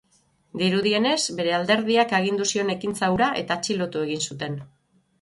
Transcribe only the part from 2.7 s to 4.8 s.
ekintza hura eta atxilotu egin zuten.